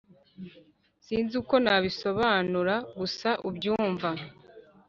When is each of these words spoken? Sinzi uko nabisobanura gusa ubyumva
Sinzi 1.05 1.33
uko 1.41 1.55
nabisobanura 1.63 2.75
gusa 2.99 3.29
ubyumva 3.49 4.09